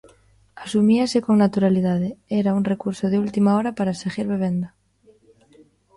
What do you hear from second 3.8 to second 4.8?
seguir bebendo.